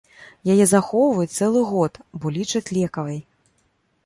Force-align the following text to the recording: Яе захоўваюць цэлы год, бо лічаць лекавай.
Яе 0.53 0.65
захоўваюць 0.71 1.35
цэлы 1.37 1.61
год, 1.75 1.93
бо 2.25 2.33
лічаць 2.39 2.67
лекавай. 2.79 3.19